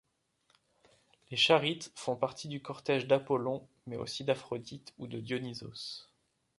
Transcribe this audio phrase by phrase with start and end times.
[1.29, 6.07] Les Charites font partie du cortège d'Apollon mais aussi d'Aphrodite ou de Dionysos.